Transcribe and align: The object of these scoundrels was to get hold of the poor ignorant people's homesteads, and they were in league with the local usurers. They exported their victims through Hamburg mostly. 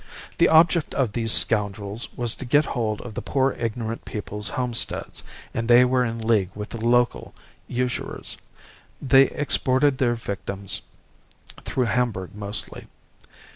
The 0.39 0.47
object 0.49 0.95
of 0.95 1.11
these 1.11 1.31
scoundrels 1.31 2.07
was 2.17 2.33
to 2.37 2.43
get 2.45 2.65
hold 2.65 3.01
of 3.01 3.13
the 3.13 3.21
poor 3.21 3.51
ignorant 3.51 4.03
people's 4.03 4.49
homesteads, 4.49 5.21
and 5.53 5.67
they 5.67 5.85
were 5.85 6.03
in 6.03 6.25
league 6.27 6.49
with 6.55 6.69
the 6.69 6.83
local 6.83 7.35
usurers. 7.67 8.37
They 8.99 9.25
exported 9.25 9.99
their 9.99 10.15
victims 10.15 10.81
through 11.65 11.85
Hamburg 11.85 12.33
mostly. 12.33 12.87